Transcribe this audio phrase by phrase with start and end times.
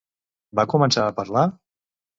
[0.59, 1.47] Va començar a parlar?